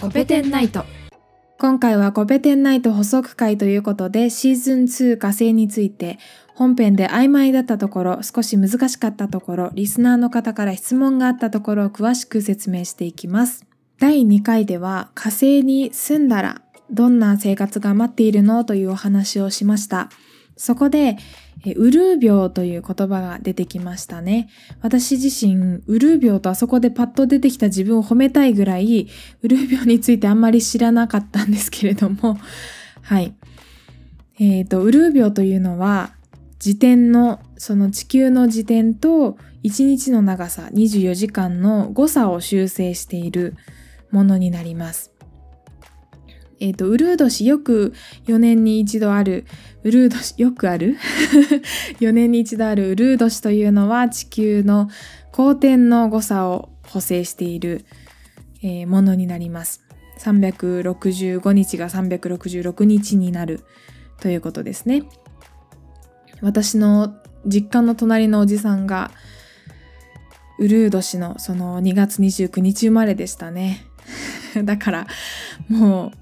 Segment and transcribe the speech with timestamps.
[0.00, 0.86] コペテンナイト。
[1.58, 6.18] 今回はコペテンナイト補足会ということでシーズン2火星について
[6.54, 13.66] 本編で曖昧だったところ少し難しかったところリスナーの方から質問があったところを詳しく説明していきます。
[13.98, 18.64] 第2回では火星に住んだらどんな生活が待っているの？
[18.64, 20.08] というお話をしました。
[20.60, 21.16] そこで
[21.64, 24.50] ウルー病という言葉が出てきましたね。
[24.82, 29.08] 私自身、ウルー病とあそこでパッと出てきた自分を褒めたいぐらい、
[29.40, 32.38] ウルー病についてあんまり知らなかったんですけれども、
[33.00, 33.34] はい。
[34.38, 36.12] えっ、ー、と、ウルー病というのは、
[36.58, 43.56] 時点の、その地球の時点と1日の長さ24時間の誤差を修正している
[44.10, 45.09] ものになります。
[46.60, 47.94] えっ、ー、と、ウルー年よく
[48.26, 49.46] 4年に一度ある、
[49.82, 50.96] ウルー年、よくある
[52.00, 54.88] ?4 年に一度あるウルー年というのは地球の
[55.32, 57.86] 公転の誤差を補正している、
[58.62, 59.82] えー、ものになります。
[60.18, 63.64] 365日が366日になる
[64.20, 65.04] ということですね。
[66.42, 67.14] 私の
[67.46, 69.10] 実家の隣のおじさんが、
[70.58, 73.86] ウルー年のその2月29日生まれでしたね。
[74.64, 75.06] だから、
[75.68, 76.19] もう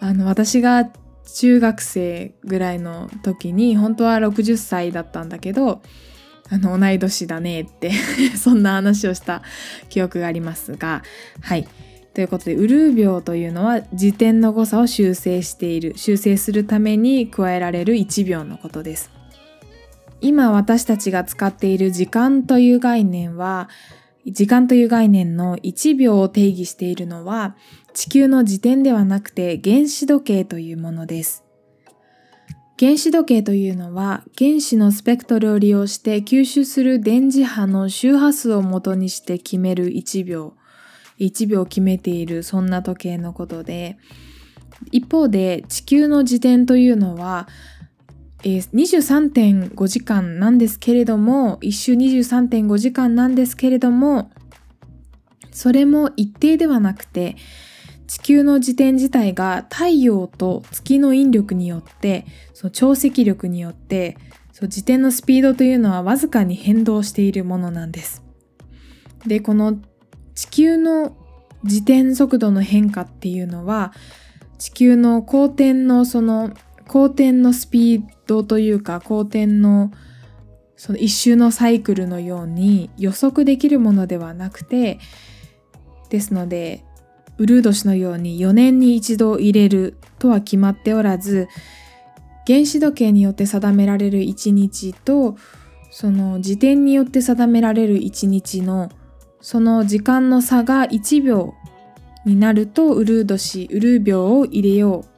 [0.00, 0.90] あの、私が
[1.34, 5.82] 中学生ぐらいの時に、本当は60歳だったんだけど、
[6.50, 7.90] あの、同い年だねって
[8.36, 9.42] そんな話をした
[9.88, 11.02] 記憶がありますが、
[11.40, 11.68] はい。
[12.14, 19.10] ということで、ウルー病というのは時点の誤差を修正している、修正するために加えられる1秒のことです。
[20.20, 23.68] 今私たちが使っている時間という概念は、
[24.32, 27.56] 時間という概念の1秒を定義しているのは
[27.94, 31.44] 地球の時点ではなくて原子時計というものです。
[32.78, 40.54] 原子時計というのは原子のスペクトルを利用して吸収する電磁波の周波数を元にして決める1秒。
[41.18, 43.98] 1秒決めているそんな時計のことで
[44.92, 47.48] 一方で地球の時点というのは
[48.44, 54.30] えー、23.5時間なんですけれども1周23.5時間なんですけれども
[55.50, 57.36] それも一定ではなくて
[58.06, 64.16] 地球の自転自体が太陽と月の引力によってその潮汐力によって
[64.52, 68.24] その自転のスピードというのはわずかに変動しているものなんです。
[69.26, 69.78] でこの
[70.34, 71.16] 地球の
[71.64, 73.92] 自転速度の変化っていうのは
[74.58, 76.52] 地球の公転のその
[76.88, 79.92] 公転のスピードというか公転の
[80.76, 84.98] その一周のサイクルのように予測できるものではなくて
[86.08, 86.84] ですので
[87.36, 91.48] ウルー年のように4年に一度入れるとは決まっておらず
[92.46, 95.36] 原子時計によって定められる1日と
[95.90, 98.88] その時点によって定められる1日の
[99.40, 101.54] その時間の差が1秒
[102.24, 105.17] になるとウルー年ウルー秒を入れよう。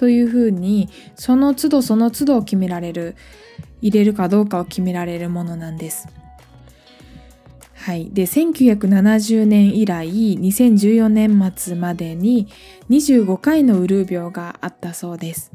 [0.00, 3.16] というふうにその都度その都度を決められる
[3.82, 6.08] 入れるかどうかを決められるものなんです。
[7.74, 12.48] はい、で1970年以来2014年末までに
[12.88, 15.52] 25回のウルー病があったそうです。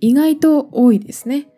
[0.00, 1.48] 意外と多いですね。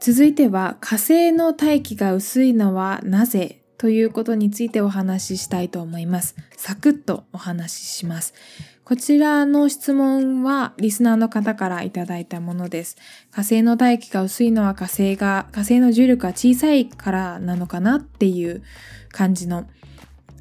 [0.00, 6.36] 続いては火星の大気が薄いのはなぜということについてお話ししたいと思います。
[6.56, 8.32] サクッとお話しします。
[8.88, 12.96] こちらの質問はリスナーの方からいただいたものです。
[13.30, 18.62] 火星の大気が薄いのは火星が、火星の重力が小さいからなのかなっていう
[19.12, 19.68] 感じの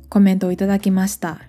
[0.08, 1.42] コメントをいただきました。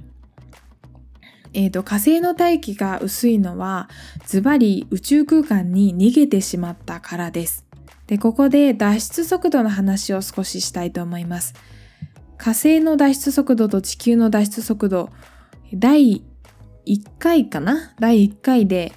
[1.52, 3.88] えっ、ー、と、火星の大気が薄いのは、
[4.26, 7.64] ズバリ宇宙空間に逃げてしまったからです。
[8.08, 11.54] で、ここで脱出速度の話を少ししたいと思います。
[12.38, 15.10] 火星の脱出速度と地球の脱出速度、
[15.72, 16.24] 第
[16.88, 17.92] 1回かな？
[18.00, 18.92] 第1回で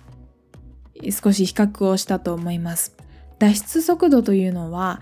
[1.12, 2.96] 少し比較をしたと思います。
[3.38, 5.02] 脱出速度というのは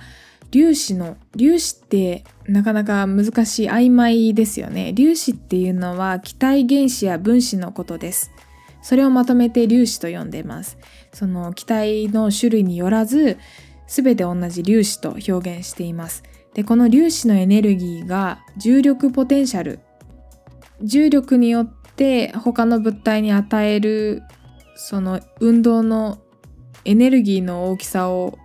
[0.51, 4.93] 粒子の粒子ってなかなか難しい曖昧ですよね。
[4.97, 8.31] 粒子っていうのは気体原子や分子のことです。
[8.81, 10.77] それをまとめて粒子と呼んでます。
[11.13, 13.37] その気体の種類によらず
[13.87, 16.23] 全て同じ粒子と表現しています。
[16.55, 19.79] で、この粒子のエネルギーが重力ポテンシャル
[20.81, 24.23] 重力によっって他の物体に与える
[24.75, 26.19] その運動の
[26.85, 28.39] エネルギーの大きさを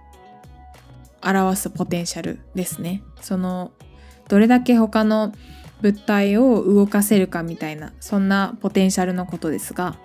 [1.22, 3.04] 表すポテンシャルですね。
[3.20, 3.70] その
[4.28, 5.32] どれだけ他の
[5.82, 9.96] 物体を動かせるかみたいなそんなポテンシャルのことですが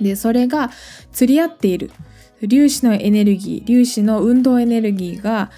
[0.00, 0.70] でそれが
[1.12, 1.90] 釣り合っている
[2.42, 5.50] 粒子のエネルギー粒子の運動エネルギーが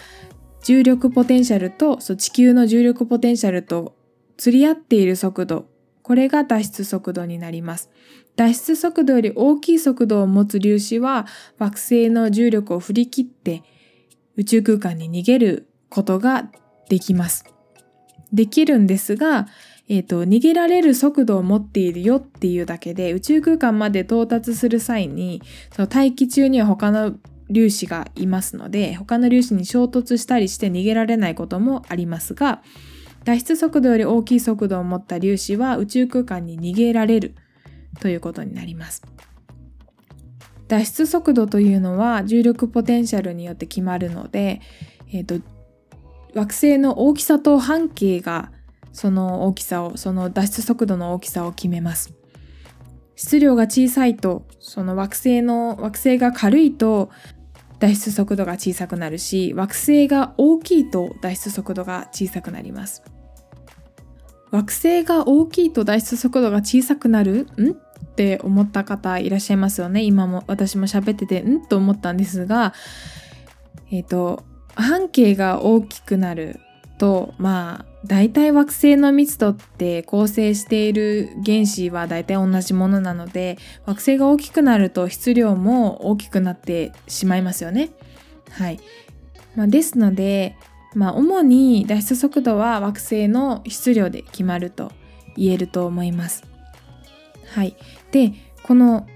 [0.63, 3.97] 重力ポテンシャルとそう地球の重力ポテンシャルと
[4.37, 5.67] 釣り合っている速度
[6.09, 7.91] これが脱出速度になります。
[8.35, 11.27] 脱出速度より大きい速度を持つ粒子は
[11.59, 13.63] 惑星の重力を振り切って
[14.35, 16.49] 宇宙空間に逃げることが
[16.89, 17.45] できます。
[18.33, 19.49] できるんですが、
[19.87, 25.43] えっ、ー、と、逃げられる速度を持っているよっていうだけで宇宙空間まで到達する際に、
[25.77, 27.17] その大気中には他の
[27.49, 32.63] 粒子がいますので、他の粒子に衝突したりして逃げられないこともありますが、
[33.25, 37.35] 脱出速度より大きい速度を持った粒子は宇宙空間に逃げられる
[38.01, 39.03] ということになります。
[40.69, 44.61] 脱出速度というのは重力ポテンシャルによって決まるので、
[45.13, 45.43] えーと、
[46.35, 48.53] 惑星の大きさと半径が
[48.93, 52.13] その大きさをその脱出速度の大きさを決めます。
[53.17, 57.11] 質量が小さいとその惑星の惑星が軽いと
[57.79, 63.03] 脱出速度が小さくなるし惑星が大きいと脱出速度が小さくなります。
[64.51, 67.47] 惑星が大きいと脱出速度が小さくなる？
[67.59, 67.71] ん？
[67.73, 67.75] っ
[68.17, 70.03] て思った方いらっしゃいますよね。
[70.03, 71.67] 今も私も喋っててん？
[71.67, 72.73] と思ったんですが、
[73.91, 76.61] えっ、ー、と、半径が大きくなる
[76.99, 87.91] と、まあ、大体惑星の密度って構成している原子は大体同じものなので、惑星が大きくなると質量も大きくなってしまいますよね。
[88.51, 88.81] はい。
[89.55, 90.57] まあ、ですので、
[90.95, 94.91] まあ、主に脱出速度は惑星の質量で決まると
[95.37, 96.45] 言えると思います。
[97.53, 97.77] はい。
[98.11, 98.33] で、
[98.63, 99.07] この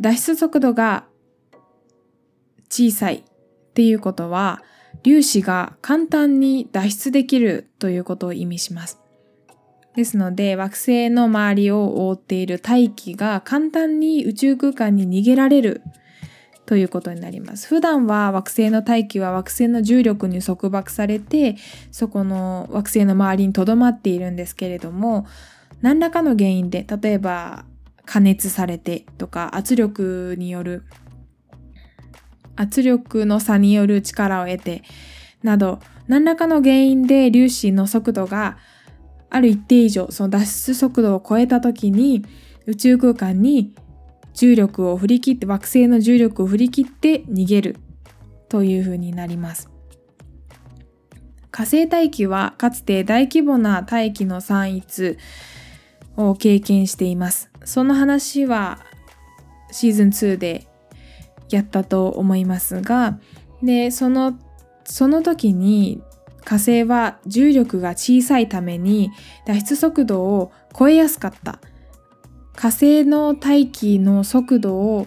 [0.00, 1.04] 脱出速度が
[2.70, 3.22] 小さいっ
[3.74, 4.62] ていうことは、
[5.04, 9.00] 粒子が簡単に脱出できるということを意味します。
[9.94, 15.82] ですので、惑星の周りを覆っている大気が簡単に宇宙空間に逃げられる
[16.64, 17.68] ということになります。
[17.68, 21.56] 普段は惑星の大気は惑星の重力に束縛されて、
[21.90, 25.26] そこの惑星の周りに留まっているんですけれども、
[25.82, 27.66] 何らかの原因で、例えば
[28.06, 30.84] 加熱されてとか圧力による、
[32.56, 34.82] 圧力の差による力を得て、
[35.42, 38.58] など、何らかの原因で粒子の速度が
[39.30, 42.24] ある一定以上、その脱出速度を超えた時に
[42.66, 43.74] 宇宙空間に
[44.34, 47.76] 重力を振り切って惑星の重力を振り切って逃げる
[48.48, 49.70] というふうになります。
[51.50, 55.18] 火星大気はかつて大規模な大気の散逸
[56.16, 57.50] を経験しています。
[57.64, 58.80] その話は
[59.70, 60.66] シーズン2で
[61.56, 63.18] やったと思いますが、
[63.62, 64.38] で、その、
[64.84, 66.02] その時に
[66.44, 69.10] 火星は重力が小さいために
[69.46, 71.60] 脱出速度を超えやすかった。
[72.54, 75.06] 火星の大気の速度を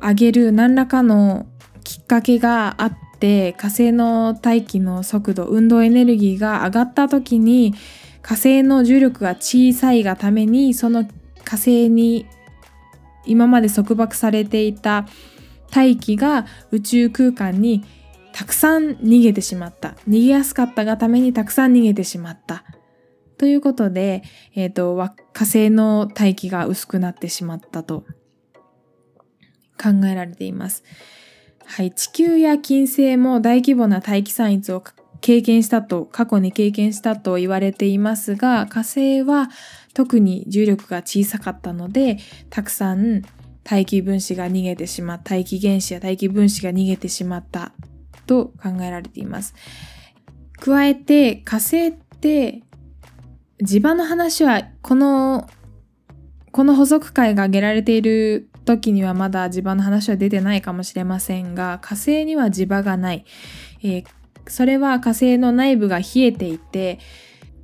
[0.00, 1.46] 上げる何らかの
[1.82, 7.74] きっかけがあって火星の大気の速度運動エネルギーが上がった時に
[8.22, 11.08] 火星の重力が小さいがためにその
[11.44, 12.26] 火星に
[13.24, 15.06] 今まで束縛されていた
[15.70, 17.84] 大気が宇宙空間に
[18.32, 22.64] たくさん逃げてしまった逃げやすかったがためにたくさん逃げてしまった
[23.38, 24.24] ということで、
[24.54, 24.96] えっ、ー、と、
[25.32, 28.04] 火星の大気が薄くなってしまったと
[29.80, 30.82] 考えられています。
[31.64, 34.82] はい、地球や金星も大規模な大気散逸を
[35.20, 39.50] 経験したと、過去に経験したと言われていますが、火星は
[39.94, 42.18] 特に重力が小さかったので、
[42.50, 43.22] たくさん
[43.68, 47.72] 大気分子が逃げてしまった、大気原子や大気分子が逃げてしまった
[48.26, 49.54] と考えられています。
[50.58, 52.62] 加えて火星って
[53.62, 55.48] 地場の話はこの
[56.50, 63.24] この補足会が挙げられている時にはまだ地場の話は出てないかもしれませんが火星には地場がない、
[63.82, 64.04] えー、
[64.46, 66.98] それは火星の内部が冷えていて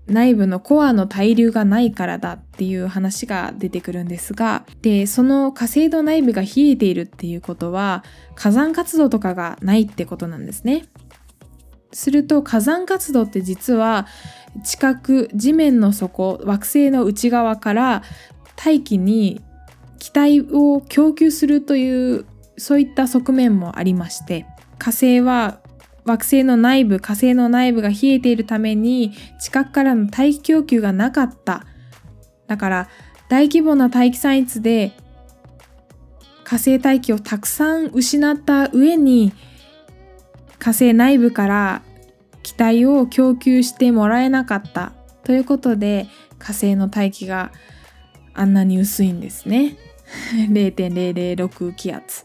[0.06, 10.86] 内部のコアの対流がないからだっていう話が出てくるんですがでその火星の内部が冷えているっていうことは火山活動とかがないってことなんですね。
[11.92, 14.06] すると火山活動って実は
[14.64, 18.02] 地殻地面の底惑星の内側から
[18.56, 19.40] 大気に
[19.98, 22.26] 気体を供給するという
[22.58, 24.44] そういった側面もありまして
[24.78, 25.60] 火星は
[26.04, 31.64] 惑星の内部火星の内部が冷えているために地殻からの大気供給がなかった
[32.46, 32.88] だから
[33.28, 34.92] 大規模な大気散逸で
[36.44, 39.32] 火星大気をたくさん失った上に
[40.58, 41.82] 火星内部から
[42.42, 44.92] 気体を供給してもらえなかった
[45.24, 46.06] ということで
[46.38, 47.50] 火星の大気が
[48.34, 49.76] あんなに薄いんですね。
[50.50, 52.24] 0.006気圧。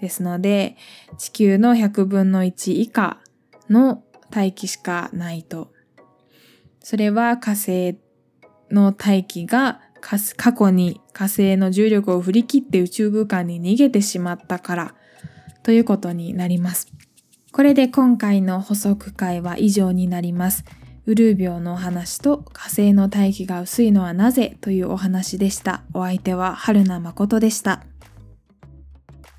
[0.00, 0.76] ですので
[1.18, 3.18] 地球の100分の1以下
[3.68, 5.72] の大気しかないと。
[6.80, 7.98] それは火星
[8.70, 14.94] の大気が過去に火星の重力を振り切って宇宙空間に逃げてしまったから
[15.62, 16.88] ということになります。
[17.52, 20.64] これで今回の補足会は以上になります。
[21.06, 25.82] ウルー病のお話と火星の大気が薄いのはなぜというお話でした。
[25.92, 27.89] お相手は春名誠でした。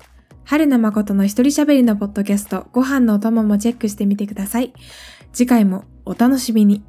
[0.44, 4.72] 春名誠の一人喋りのポッドキャスト、ご飯のお供もチェックしてみてください。
[5.32, 6.84] 次回もお楽しみに。